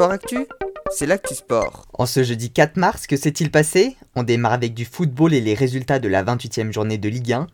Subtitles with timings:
[0.00, 0.46] Sport Actu,
[0.90, 1.86] c'est l'actu sport.
[1.92, 3.98] En ce jeudi 4 mars, que s'est-il passé?
[4.16, 7.46] On démarre avec du football et les résultats de la 28e journée de Ligue 1.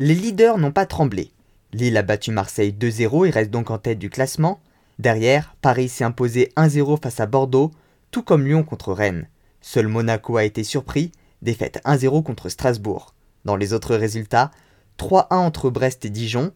[0.00, 1.30] Les leaders n'ont pas tremblé.
[1.72, 4.58] Lille a battu Marseille 2-0 et reste donc en tête du classement.
[4.98, 7.70] Derrière, Paris s'est imposé 1-0 face à Bordeaux,
[8.10, 9.28] tout comme Lyon contre Rennes.
[9.60, 13.14] Seul Monaco a été surpris, défaite 1-0 contre Strasbourg.
[13.44, 14.50] Dans les autres résultats,
[14.98, 16.50] 3-1 entre Brest et Dijon,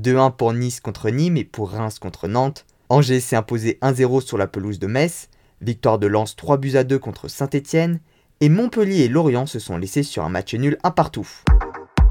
[0.00, 2.64] 2-1 pour Nice contre Nîmes et pour Reims contre Nantes.
[2.88, 5.28] Angers s'est imposé 1-0 sur la pelouse de Metz,
[5.60, 7.98] victoire de Lens 3 buts à 2 contre Saint-Étienne,
[8.40, 11.28] et Montpellier et Lorient se sont laissés sur un match nul un partout.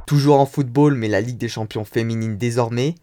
[0.05, 2.95] Toujours en football, mais la Ligue des champions féminine désormais,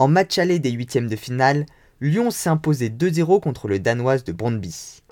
[0.00, 1.66] en match aller des huitièmes de finale,
[2.00, 5.02] Lyon s'est imposé 2-0 contre le Danoise de Brondby.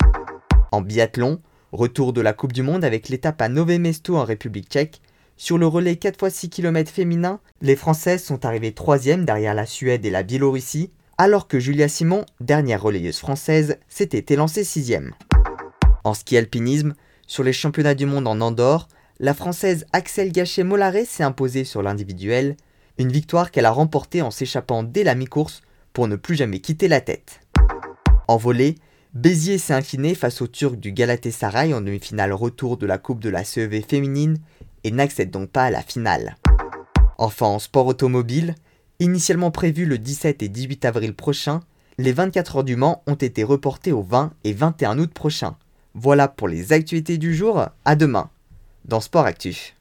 [0.71, 1.39] En biathlon,
[1.71, 5.01] retour de la Coupe du Monde avec l'étape à Nové Mesto en République tchèque.
[5.37, 10.09] Sur le relais 4x6 km féminin, les Françaises sont arrivées troisième derrière la Suède et
[10.09, 15.13] la Biélorussie, alors que Julia Simon, dernière relayeuse française, s'était élancée sixième.
[16.05, 16.93] En ski alpinisme,
[17.27, 18.87] sur les championnats du monde en Andorre,
[19.19, 22.55] la Française Axel Gachet-Mollaret s'est imposée sur l'individuel,
[22.97, 25.59] une victoire qu'elle a remportée en s'échappant dès la mi-course
[25.91, 27.41] pour ne plus jamais quitter la tête.
[28.29, 28.75] En volée,
[29.13, 33.29] Béziers s'est incliné face au Turc du Galatasaray en demi-finale retour de la Coupe de
[33.29, 34.37] la CEV féminine
[34.85, 36.37] et n'accède donc pas à la finale.
[37.17, 38.55] Enfin, en sport automobile,
[38.99, 41.61] initialement prévu le 17 et 18 avril prochain,
[41.97, 45.55] les 24 heures du Mans ont été reportées au 20 et 21 août prochain.
[45.93, 48.29] Voilà pour les actualités du jour, à demain
[48.85, 49.75] dans Sport Actif.